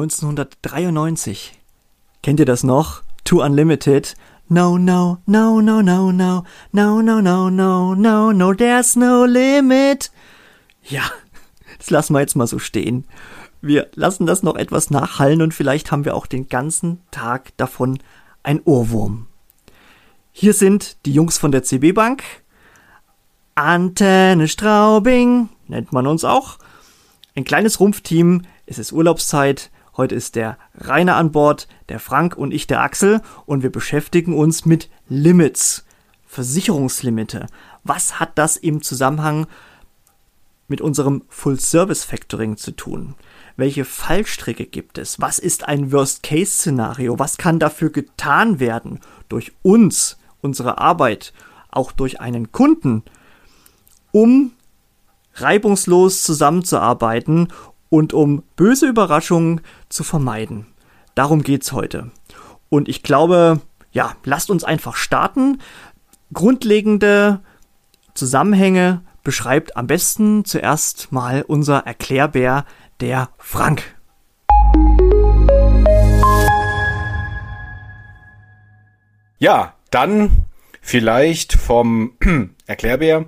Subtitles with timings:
[0.00, 1.58] 1993.
[2.22, 3.02] Kennt ihr das noch?
[3.24, 4.16] Too Unlimited.
[4.48, 10.10] No, no, no, no, no, no, no, no, no, no, no, no, there's no limit.
[10.84, 11.02] Ja,
[11.78, 13.04] das lassen wir jetzt mal so stehen.
[13.60, 17.98] Wir lassen das noch etwas nachhallen und vielleicht haben wir auch den ganzen Tag davon
[18.42, 19.26] ein Ohrwurm.
[20.32, 22.22] Hier sind die Jungs von der CB Bank.
[23.54, 26.58] Antenne Straubing nennt man uns auch.
[27.36, 28.42] Ein kleines Rumpfteam.
[28.66, 29.70] Es ist Urlaubszeit.
[30.00, 34.32] Heute ist der Rainer an Bord, der Frank und ich der Axel und wir beschäftigen
[34.34, 35.84] uns mit Limits.
[36.24, 37.48] Versicherungslimite.
[37.84, 39.46] Was hat das im Zusammenhang
[40.68, 43.14] mit unserem Full-Service-Factoring zu tun?
[43.58, 45.20] Welche Fallstricke gibt es?
[45.20, 47.18] Was ist ein Worst-Case-Szenario?
[47.18, 51.34] Was kann dafür getan werden durch uns, unsere Arbeit,
[51.70, 53.02] auch durch einen Kunden,
[54.12, 54.52] um
[55.34, 57.48] reibungslos zusammenzuarbeiten
[57.90, 59.60] und um böse Überraschungen
[59.90, 60.66] zu vermeiden.
[61.14, 62.10] Darum geht's heute.
[62.70, 63.60] Und ich glaube,
[63.92, 65.60] ja, lasst uns einfach starten.
[66.32, 67.40] Grundlegende
[68.14, 72.64] Zusammenhänge beschreibt am besten zuerst mal unser Erklärbär,
[73.00, 73.96] der Frank.
[79.38, 80.44] Ja, dann
[80.80, 82.12] vielleicht vom
[82.66, 83.26] Erklärbär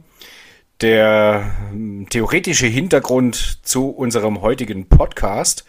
[0.82, 5.64] der ähm, theoretische Hintergrund zu unserem heutigen Podcast.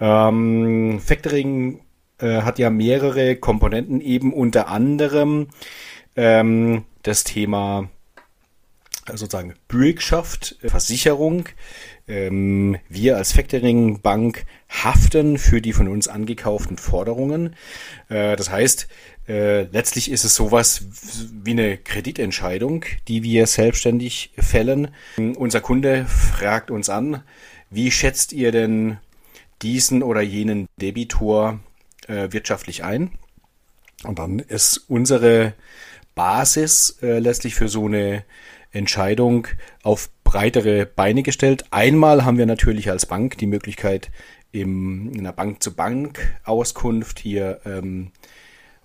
[0.00, 1.80] Ähm, Factoring
[2.18, 5.48] äh, hat ja mehrere Komponenten, eben unter anderem
[6.16, 7.88] ähm, das Thema
[9.06, 11.48] äh, sozusagen Bürgschaft, äh, Versicherung.
[12.08, 17.54] Ähm, wir als Factoring-Bank haften für die von uns angekauften Forderungen.
[18.08, 18.88] Äh, das heißt,
[19.28, 20.84] äh, letztlich ist es sowas
[21.44, 24.88] wie eine Kreditentscheidung, die wir selbstständig fällen.
[25.36, 27.22] Unser Kunde fragt uns an,
[27.70, 28.98] wie schätzt ihr denn
[29.62, 31.60] diesen oder jenen Debitor
[32.08, 33.12] äh, wirtschaftlich ein?
[34.04, 35.54] Und dann ist unsere
[36.14, 38.24] Basis äh, letztlich für so eine
[38.72, 39.46] Entscheidung
[39.82, 41.66] auf breitere Beine gestellt.
[41.70, 44.10] Einmal haben wir natürlich als Bank die Möglichkeit,
[44.50, 48.12] im, in einer Bank-zu-Bank-Auskunft hier ähm,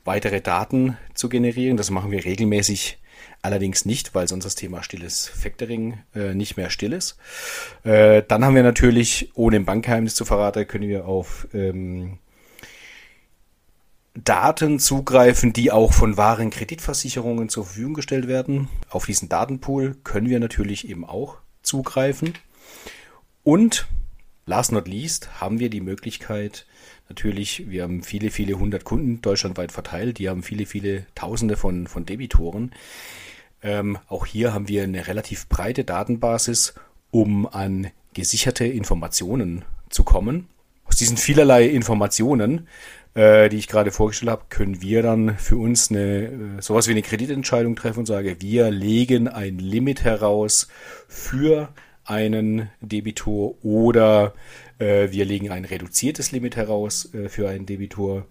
[0.08, 1.78] weitere Daten zu generieren.
[1.78, 2.98] Das machen wir regelmäßig
[3.42, 7.18] allerdings nicht, weil sonst das Thema stilles Factoring äh, nicht mehr still ist.
[7.84, 12.18] Äh, dann haben wir natürlich, ohne im Bankgeheimnis zu verraten, können wir auf ähm,
[14.16, 18.68] Daten zugreifen, die auch von wahren Kreditversicherungen zur Verfügung gestellt werden.
[18.90, 22.34] Auf diesen Datenpool können wir natürlich eben auch zugreifen.
[23.44, 23.88] Und
[24.46, 26.66] last not least haben wir die Möglichkeit,
[27.10, 31.88] natürlich, wir haben viele, viele hundert Kunden deutschlandweit verteilt, die haben viele, viele Tausende von,
[31.88, 32.72] von Debitoren.
[33.64, 36.76] Ähm, auch hier haben wir eine relativ breite Datenbasis,
[37.12, 40.48] um an gesicherte Informationen zu kommen.
[40.86, 42.68] Aus diesen vielerlei Informationen,
[43.14, 46.92] äh, die ich gerade vorgestellt habe, können wir dann für uns eine, äh, sowas wie
[46.92, 50.68] eine Kreditentscheidung treffen und sagen, wir legen ein Limit heraus
[51.08, 51.70] für
[52.06, 54.34] einen Debitor oder
[55.12, 58.26] wir legen ein reduziertes Limit heraus äh, für einen Debitor.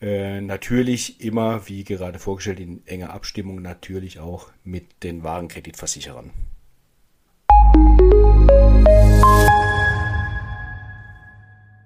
[0.00, 6.30] Äh, natürlich immer, wie gerade vorgestellt, in enger Abstimmung natürlich auch mit den Warenkreditversicherern.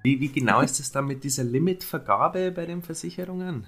[0.02, 3.66] Wie, wie genau ist es dann mit dieser Limitvergabe bei den Versicherungen?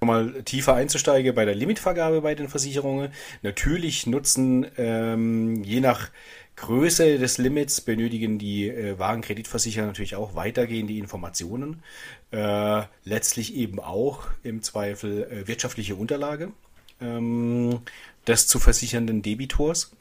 [0.00, 3.10] Mal tiefer einzusteigen bei der Limitvergabe bei den Versicherungen.
[3.42, 6.10] Natürlich nutzen ähm, je nach
[6.56, 11.82] Größe des Limits benötigen die äh, Wagenkreditversicherer natürlich auch weitergehende Informationen.
[12.30, 16.52] Äh, letztlich eben auch im Zweifel äh, wirtschaftliche Unterlage
[17.00, 17.80] ähm,
[18.26, 19.96] des zu versichernden Debitors.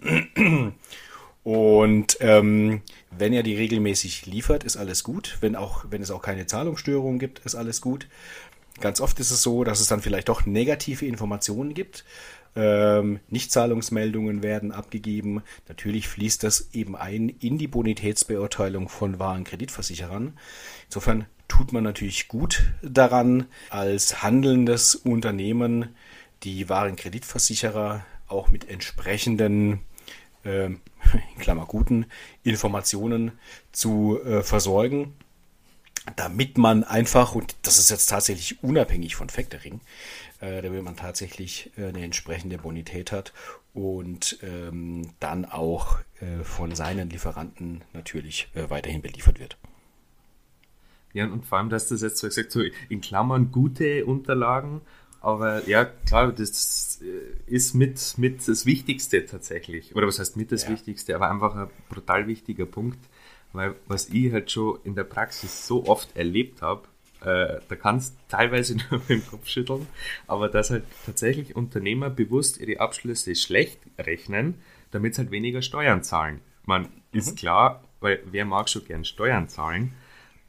[1.43, 2.81] Und ähm,
[3.11, 5.37] wenn er die regelmäßig liefert, ist alles gut.
[5.39, 8.07] Wenn, auch, wenn es auch keine Zahlungsstörungen gibt, ist alles gut.
[8.79, 12.05] Ganz oft ist es so, dass es dann vielleicht doch negative Informationen gibt.
[12.55, 15.43] Ähm, Nichtzahlungsmeldungen werden abgegeben.
[15.67, 20.37] Natürlich fließt das eben ein in die Bonitätsbeurteilung von wahren Kreditversicherern.
[20.85, 25.95] Insofern tut man natürlich gut daran, als handelndes Unternehmen
[26.43, 29.79] die wahren Kreditversicherer auch mit entsprechenden
[30.43, 30.79] äh, in
[31.39, 32.05] Klammer guten
[32.43, 33.33] Informationen
[33.71, 35.13] zu äh, versorgen,
[36.15, 39.81] damit man einfach, und das ist jetzt tatsächlich unabhängig von Factoring,
[40.41, 43.33] äh, damit man tatsächlich äh, eine entsprechende Bonität hat
[43.73, 49.57] und ähm, dann auch äh, von seinen Lieferanten natürlich äh, weiterhin beliefert wird.
[51.13, 54.81] Ja, und vor allem, dass das jetzt so gesagt, so in Klammern gute Unterlagen,
[55.21, 59.95] aber ja, klar, das äh, ist mit, mit das Wichtigste tatsächlich.
[59.95, 60.69] Oder was heißt mit das ja.
[60.69, 62.99] Wichtigste, aber einfach ein brutal wichtiger Punkt,
[63.53, 66.83] Weil was ich halt schon in der Praxis so oft erlebt habe,
[67.21, 69.87] äh, da kannst teilweise nur mit dem Kopf schütteln,
[70.27, 74.55] aber dass halt tatsächlich Unternehmer bewusst ihre Abschlüsse schlecht rechnen,
[74.91, 76.41] damit sie halt weniger Steuern zahlen.
[76.65, 76.89] Man mhm.
[77.11, 79.93] ist klar, weil wer mag schon gern Steuern zahlen,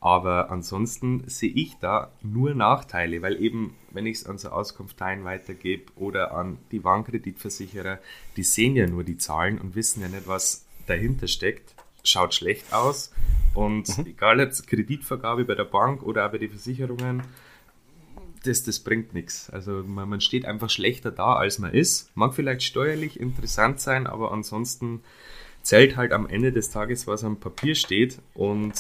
[0.01, 5.25] aber ansonsten sehe ich da nur Nachteile, weil eben, wenn ich es an so Auskunftteilen
[5.25, 7.99] weitergebe oder an die Warnkreditversicherer,
[8.37, 11.75] die sehen ja nur die Zahlen und wissen ja nicht, was dahinter steckt.
[12.03, 13.13] Schaut schlecht aus.
[13.55, 14.07] Und mhm.
[14.07, 17.23] egal jetzt Kreditvergabe bei der Bank oder auch bei den Versicherungen,
[18.45, 19.51] das, das bringt nichts.
[19.51, 22.11] Also man, man steht einfach schlechter da, als man ist.
[22.17, 25.03] Mag vielleicht steuerlich interessant sein, aber ansonsten
[25.63, 28.21] zählt halt am Ende des Tages, was am Papier steht.
[28.35, 28.75] Und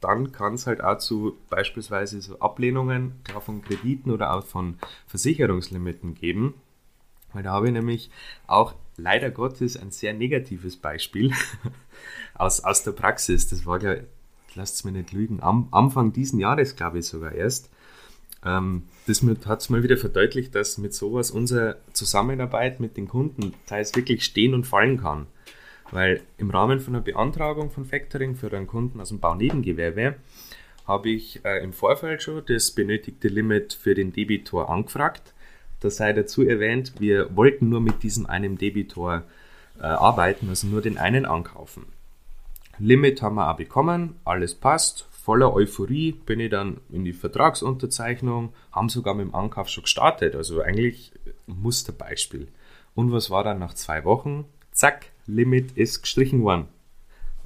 [0.00, 6.14] dann kann es halt auch zu beispielsweise so Ablehnungen von Krediten oder auch von Versicherungslimiten
[6.14, 6.54] geben.
[7.32, 8.10] Weil da habe ich nämlich
[8.46, 11.32] auch leider Gottes ein sehr negatives Beispiel
[12.34, 13.48] aus, aus der Praxis.
[13.48, 13.96] Das war ja,
[14.54, 17.70] lasst es mir nicht lügen, am Anfang diesen Jahres, glaube ich sogar erst.
[18.44, 23.54] Ähm, das hat es mal wieder verdeutlicht, dass mit sowas unsere Zusammenarbeit mit den Kunden
[23.66, 25.26] teils wirklich stehen und fallen kann.
[25.90, 30.16] Weil im Rahmen von einer Beantragung von Factoring für einen Kunden aus dem Baunebengewerbe
[30.86, 35.33] habe ich äh, im Vorfeld schon das benötigte Limit für den Debitor angefragt.
[35.84, 39.24] Da sei dazu erwähnt, wir wollten nur mit diesem einen Debitor
[39.78, 41.84] äh, arbeiten, also nur den einen ankaufen.
[42.78, 48.54] Limit haben wir auch bekommen, alles passt, voller Euphorie bin ich dann in die Vertragsunterzeichnung,
[48.72, 51.12] haben sogar mit dem Ankauf schon gestartet, also eigentlich
[51.46, 52.48] Musterbeispiel.
[52.94, 54.46] Und was war dann nach zwei Wochen?
[54.72, 56.68] Zack, Limit ist gestrichen worden.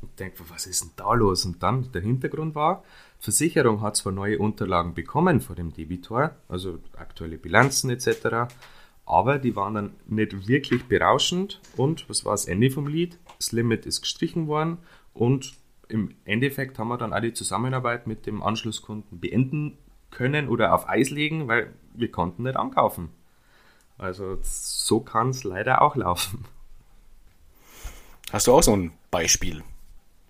[0.00, 1.44] Und denke, was ist denn da los?
[1.44, 2.84] Und dann der Hintergrund war,
[3.18, 8.52] Versicherung hat zwar neue Unterlagen bekommen vor dem Debitor, also aktuelle Bilanzen etc.,
[9.06, 13.18] aber die waren dann nicht wirklich berauschend und was war das Ende vom Lied?
[13.38, 14.78] Das Limit ist gestrichen worden
[15.14, 15.54] und
[15.88, 19.78] im Endeffekt haben wir dann auch die Zusammenarbeit mit dem Anschlusskunden beenden
[20.10, 23.08] können oder auf Eis legen, weil wir konnten nicht ankaufen.
[23.96, 26.44] Also so kann es leider auch laufen.
[28.30, 29.62] Hast du auch so ein Beispiel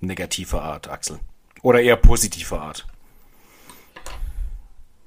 [0.00, 1.18] negativer Art, Axel?
[1.62, 2.86] Oder eher positiver Art?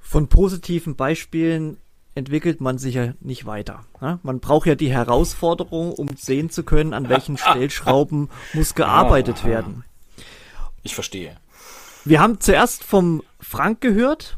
[0.01, 1.77] Von positiven Beispielen
[2.15, 3.85] entwickelt man sich ja nicht weiter.
[4.01, 4.19] Ne?
[4.23, 9.47] Man braucht ja die Herausforderung, um sehen zu können, an welchen Stellschrauben muss gearbeitet ah,
[9.47, 9.83] werden.
[10.83, 11.37] Ich verstehe.
[12.03, 14.37] Wir haben zuerst vom Frank gehört,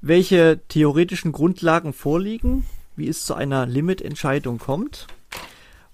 [0.00, 2.66] welche theoretischen Grundlagen vorliegen,
[2.96, 5.06] wie es zu einer Limitentscheidung kommt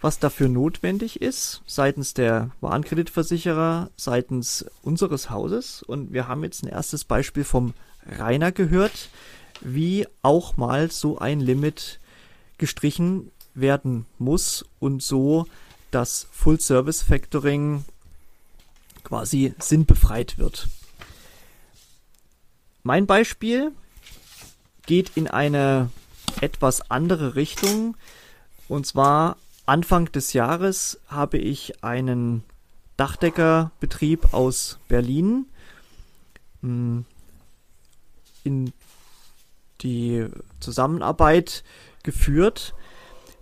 [0.04, 5.82] was dafür notwendig ist, seitens der Warenkreditversicherer, seitens unseres Hauses.
[5.82, 7.72] Und wir haben jetzt ein erstes Beispiel vom
[8.06, 9.08] Rainer gehört,
[9.62, 12.00] wie auch mal so ein Limit
[12.58, 15.46] gestrichen werden muss und so
[15.90, 17.86] das Full Service Factoring
[19.04, 20.68] quasi sinnbefreit wird.
[22.82, 23.72] Mein Beispiel
[24.84, 25.88] geht in eine
[26.42, 27.96] etwas andere Richtung.
[28.68, 29.36] Und zwar
[29.66, 32.44] Anfang des Jahres habe ich einen
[32.96, 35.46] Dachdeckerbetrieb aus Berlin
[36.60, 37.06] hm,
[38.44, 38.72] in
[39.80, 40.28] die
[40.60, 41.64] Zusammenarbeit
[42.02, 42.74] geführt.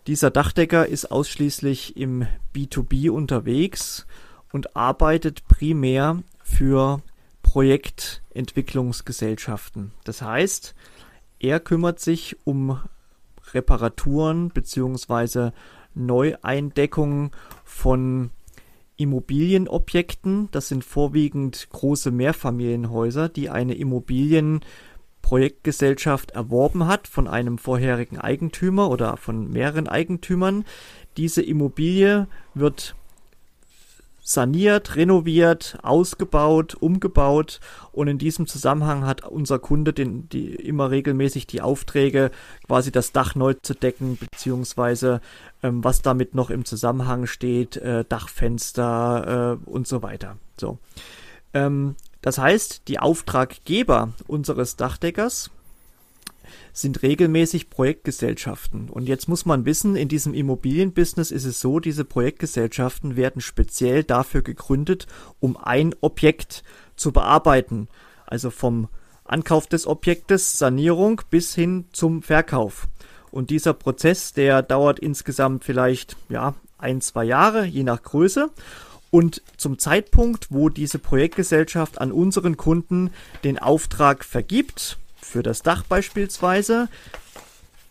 [0.07, 4.07] Dieser Dachdecker ist ausschließlich im B2B unterwegs
[4.53, 7.03] und arbeitet primär für
[7.43, 9.93] Projektentwicklungsgesellschaften.
[10.05, 10.77] Das heißt,
[11.41, 12.81] er kümmert sich um
[13.53, 15.53] Reparaturen beziehungsweise
[15.95, 17.31] Neueindeckung
[17.65, 18.31] von
[18.97, 20.49] Immobilienobjekten.
[20.53, 29.17] Das sind vorwiegend große Mehrfamilienhäuser, die eine Immobilienprojektgesellschaft erworben hat von einem vorherigen Eigentümer oder
[29.17, 30.65] von mehreren Eigentümern.
[31.17, 32.95] Diese Immobilie wird
[34.23, 37.61] saniert, renoviert, ausgebaut, umgebaut
[37.91, 42.31] und in diesem Zusammenhang hat unser Kunde den, die, immer regelmäßig die Aufträge,
[42.67, 45.21] quasi das Dach neu zu decken, beziehungsweise
[45.63, 50.37] ähm, was damit noch im Zusammenhang steht, äh, Dachfenster äh, und so weiter.
[50.57, 50.79] So.
[51.53, 55.51] Ähm, das heißt, die Auftraggeber unseres Dachdeckers
[56.73, 58.89] sind regelmäßig Projektgesellschaften.
[58.89, 64.05] Und jetzt muss man wissen, in diesem Immobilienbusiness ist es so, diese Projektgesellschaften werden speziell
[64.05, 65.07] dafür gegründet,
[65.41, 66.65] um ein Objekt
[66.97, 67.89] zu bearbeiten.
[68.27, 68.89] Also vom
[69.25, 72.89] Ankauf des Objektes, Sanierung bis hin zum Verkauf.
[73.31, 78.51] Und dieser Prozess, der dauert insgesamt vielleicht, ja, ein, zwei Jahre, je nach Größe.
[79.11, 83.11] Und zum Zeitpunkt, wo diese Projektgesellschaft an unseren Kunden
[83.45, 86.89] den Auftrag vergibt, für das Dach beispielsweise,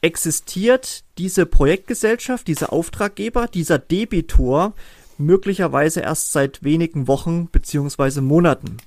[0.02, 4.74] existiert diese Projektgesellschaft, dieser Auftraggeber, dieser Debitor
[5.18, 8.78] möglicherweise erst seit wenigen Wochen beziehungsweise Monaten.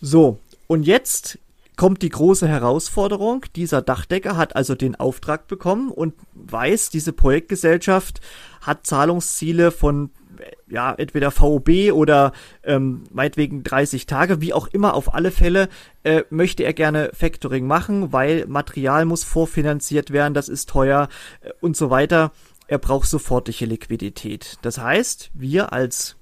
[0.00, 1.38] So, und jetzt
[1.76, 3.44] kommt die große Herausforderung.
[3.54, 8.20] Dieser Dachdecker hat also den Auftrag bekommen und weiß, diese Projektgesellschaft
[8.60, 10.10] hat Zahlungsziele von
[10.68, 15.68] ja, entweder VOB oder ähm, meinetwegen 30 Tage, wie auch immer, auf alle Fälle
[16.02, 21.08] äh, möchte er gerne Factoring machen, weil Material muss vorfinanziert werden, das ist teuer
[21.40, 22.32] äh, und so weiter.
[22.68, 24.58] Er braucht sofortige Liquidität.
[24.62, 26.16] Das heißt, wir als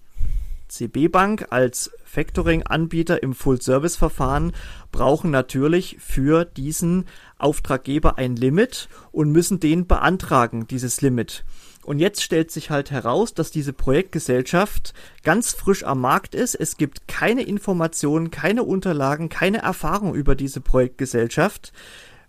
[0.68, 4.52] CB Bank, als Factoring-Anbieter im Full-Service-Verfahren
[4.92, 7.06] brauchen natürlich für diesen
[7.38, 11.44] Auftraggeber ein Limit und müssen den beantragen, dieses Limit.
[11.84, 16.54] Und jetzt stellt sich halt heraus, dass diese Projektgesellschaft ganz frisch am Markt ist.
[16.54, 21.72] Es gibt keine Informationen, keine Unterlagen, keine Erfahrung über diese Projektgesellschaft.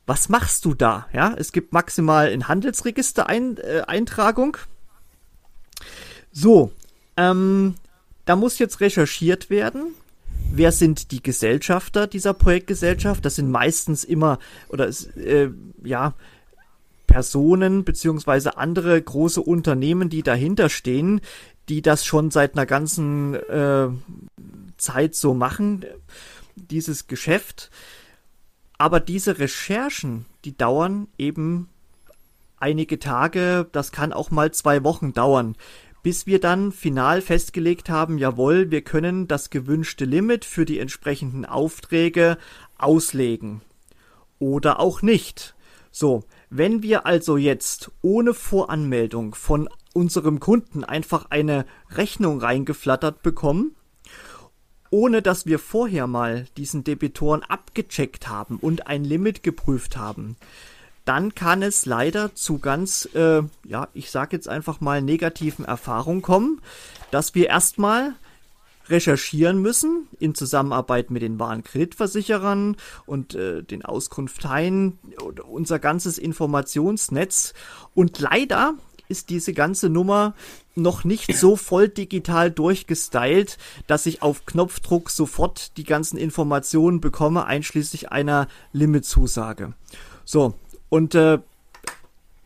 [0.05, 1.07] Was machst du da?
[1.13, 4.57] Ja, es gibt maximal in Handelsregister ein, äh, Eintragung.
[6.31, 6.71] So,
[7.17, 7.75] ähm,
[8.25, 9.93] da muss jetzt recherchiert werden.
[10.51, 13.25] Wer sind die Gesellschafter dieser Projektgesellschaft?
[13.25, 15.50] Das sind meistens immer oder äh,
[15.83, 16.13] ja
[17.07, 21.21] Personen beziehungsweise andere große Unternehmen, die dahinter stehen,
[21.69, 23.88] die das schon seit einer ganzen äh,
[24.77, 25.85] Zeit so machen,
[26.55, 27.71] dieses Geschäft.
[28.77, 31.69] Aber diese Recherchen, die dauern eben
[32.57, 35.55] einige Tage, das kann auch mal zwei Wochen dauern,
[36.03, 41.45] bis wir dann final festgelegt haben, jawohl, wir können das gewünschte Limit für die entsprechenden
[41.45, 42.38] Aufträge
[42.77, 43.62] auslegen.
[44.38, 45.55] Oder auch nicht.
[45.91, 53.75] So, wenn wir also jetzt ohne Voranmeldung von unserem Kunden einfach eine Rechnung reingeflattert bekommen,
[54.89, 60.37] ohne dass wir vorher mal diesen Debitoren abgecheckt haben und ein Limit geprüft haben,
[61.05, 66.21] dann kann es leider zu ganz, äh, ja, ich sag jetzt einfach mal negativen Erfahrungen
[66.21, 66.61] kommen,
[67.11, 68.15] dass wir erstmal
[68.89, 75.00] recherchieren müssen in Zusammenarbeit mit den wahren Kreditversicherern und äh, den Auskunfteien,
[75.48, 77.54] unser ganzes Informationsnetz.
[77.94, 78.75] Und leider
[79.08, 80.34] ist diese ganze Nummer
[80.75, 87.46] noch nicht so voll digital durchgestylt, dass ich auf Knopfdruck sofort die ganzen Informationen bekomme,
[87.46, 89.74] einschließlich einer Limitzusage.
[90.25, 90.56] So,
[90.89, 91.39] und äh,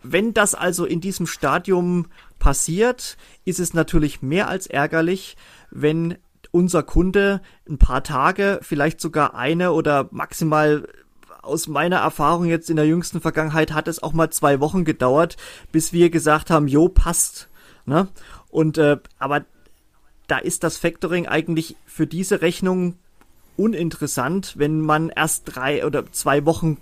[0.03, 2.07] wenn das also in diesem Stadium
[2.39, 5.35] passiert, ist es natürlich mehr als ärgerlich,
[5.71, 6.17] wenn
[6.51, 10.87] unser Kunde ein paar Tage, vielleicht sogar eine oder maximal
[11.41, 15.37] aus meiner Erfahrung jetzt in der jüngsten Vergangenheit hat es auch mal zwei Wochen gedauert,
[15.71, 17.49] bis wir gesagt haben, jo, passt.
[17.85, 18.07] Ne?
[18.49, 19.45] Und äh, aber
[20.27, 22.95] da ist das Factoring eigentlich für diese Rechnung
[23.57, 26.77] uninteressant, wenn man erst drei oder zwei Wochen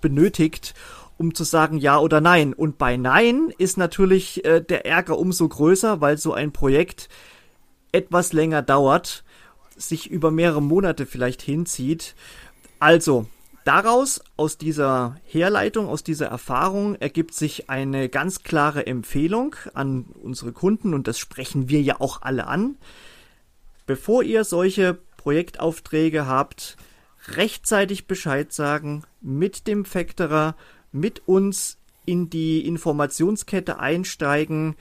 [0.00, 0.74] benötigt,
[1.18, 2.52] um zu sagen ja oder nein.
[2.52, 7.08] Und bei Nein ist natürlich äh, der Ärger umso größer, weil so ein Projekt
[7.92, 9.24] etwas länger dauert,
[9.76, 12.14] sich über mehrere Monate vielleicht hinzieht.
[12.78, 13.26] Also,
[13.64, 20.52] daraus, aus dieser Herleitung, aus dieser Erfahrung ergibt sich eine ganz klare Empfehlung an unsere
[20.52, 22.76] Kunden und das sprechen wir ja auch alle an.
[23.86, 26.76] Bevor ihr solche Projektaufträge habt,
[27.28, 30.56] rechtzeitig Bescheid sagen, mit dem Factorer,
[30.92, 34.76] mit uns in die Informationskette einsteigen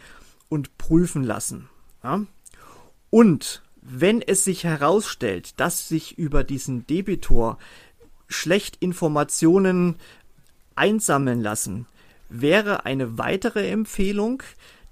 [0.50, 1.70] und prüfen lassen.
[2.04, 2.26] Ja?
[3.16, 7.58] Und wenn es sich herausstellt, dass sich über diesen Debitor
[8.28, 9.96] schlecht Informationen
[10.76, 11.86] einsammeln lassen,
[12.28, 14.44] wäre eine weitere Empfehlung,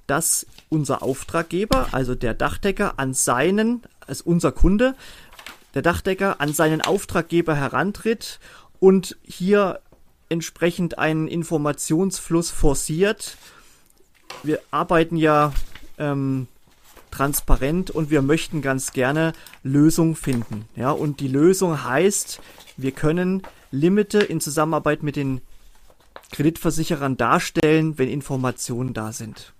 [0.08, 4.96] dass unser Auftraggeber, also der Dachdecker, an seinen, als unser Kunde,
[5.74, 8.40] der Dachdecker an seinen Auftraggeber herantritt
[8.80, 9.82] und hier
[10.30, 13.36] entsprechend einen Informationsfluss forciert.
[14.44, 15.52] Wir arbeiten ja
[15.98, 16.48] ähm,
[17.14, 20.66] transparent und wir möchten ganz gerne Lösungen finden.
[20.76, 22.42] Ja, und die Lösung heißt,
[22.76, 25.42] wir können Limite in Zusammenarbeit mit den
[26.32, 29.54] Kreditversicherern darstellen, wenn Informationen da sind.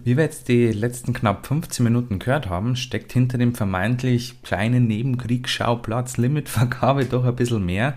[0.00, 4.86] Wie wir jetzt die letzten knapp 15 Minuten gehört haben, steckt hinter dem vermeintlich kleinen
[4.86, 7.94] Nebenkriegsschauplatz Limitvergabe doch ein bisschen mehr,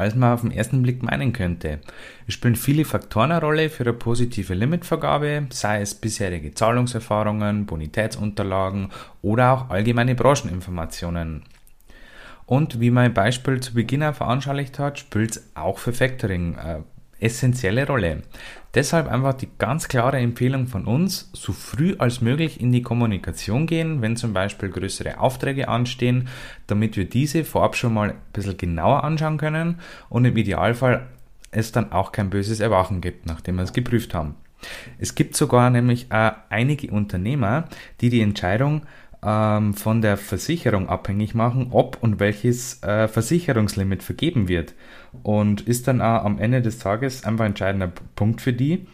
[0.00, 1.78] als man auf den ersten Blick meinen könnte.
[2.26, 8.88] Es spielen viele Faktoren eine Rolle für eine positive Limitvergabe, sei es bisherige Zahlungserfahrungen, Bonitätsunterlagen
[9.22, 11.42] oder auch allgemeine Brancheninformationen.
[12.46, 16.84] Und wie mein Beispiel zu Beginn veranschaulicht hat, spielt es auch für Factoring eine
[17.20, 18.22] essentielle Rolle.
[18.74, 23.66] Deshalb einfach die ganz klare Empfehlung von uns, so früh als möglich in die Kommunikation
[23.66, 26.28] gehen, wenn zum Beispiel größere Aufträge anstehen,
[26.68, 31.08] damit wir diese vorab schon mal ein bisschen genauer anschauen können und im Idealfall
[31.50, 34.36] es dann auch kein böses Erwachen gibt, nachdem wir es geprüft haben.
[34.98, 37.64] Es gibt sogar nämlich äh, einige Unternehmer,
[38.00, 38.82] die die Entscheidung
[39.24, 44.74] ähm, von der Versicherung abhängig machen, ob und welches äh, Versicherungslimit vergeben wird.
[45.22, 48.86] Und ist dann auch am Ende des Tages einfach ein entscheidender Punkt für die.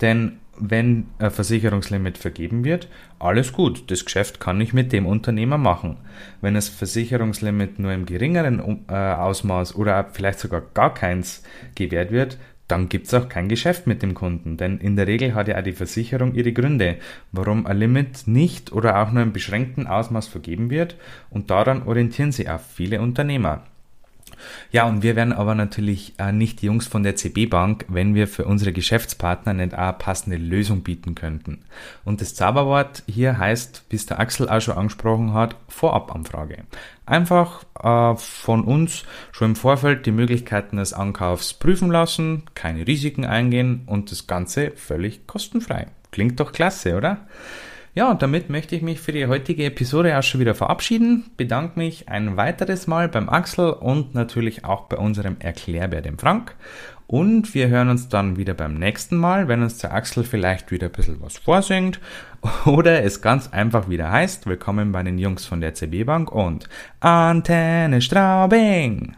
[0.00, 2.88] Denn wenn ein Versicherungslimit vergeben wird,
[3.18, 5.96] alles gut, das Geschäft kann ich mit dem Unternehmer machen.
[6.40, 11.42] Wenn das Versicherungslimit nur im geringeren äh, Ausmaß oder vielleicht sogar gar keins
[11.74, 12.38] gewährt wird,
[12.72, 15.58] dann gibt es auch kein Geschäft mit dem Kunden, denn in der Regel hat ja
[15.58, 16.96] auch die Versicherung ihre Gründe,
[17.30, 20.96] warum ein Limit nicht oder auch nur im beschränkten Ausmaß vergeben wird
[21.28, 23.62] und daran orientieren sich auch viele Unternehmer.
[24.70, 28.14] Ja, und wir wären aber natürlich äh, nicht die Jungs von der CB Bank, wenn
[28.14, 31.64] wir für unsere Geschäftspartner nicht eine passende Lösung bieten könnten.
[32.04, 36.64] Und das Zauberwort hier heißt, bis der Axel auch schon angesprochen hat, Vorabanfrage.
[37.06, 43.24] Einfach äh, von uns schon im Vorfeld die Möglichkeiten des Ankaufs prüfen lassen, keine Risiken
[43.24, 45.88] eingehen und das Ganze völlig kostenfrei.
[46.10, 47.26] Klingt doch klasse, oder?
[47.94, 51.30] Ja, und damit möchte ich mich für die heutige Episode auch schon wieder verabschieden.
[51.36, 56.56] Bedanke mich ein weiteres Mal beim Axel und natürlich auch bei unserem Erklärbär, dem Frank.
[57.06, 60.86] Und wir hören uns dann wieder beim nächsten Mal, wenn uns der Axel vielleicht wieder
[60.86, 62.00] ein bisschen was vorsingt
[62.64, 66.70] oder es ganz einfach wieder heißt, willkommen bei den Jungs von der CB Bank und
[67.00, 69.16] Antenne Straubing.